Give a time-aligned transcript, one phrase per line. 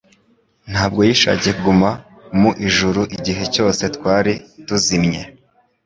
[0.71, 1.89] Ntabwo yishakiye kuguma
[2.39, 4.33] mu ijuru igihe cyose twari
[4.65, 5.21] tuzimiye.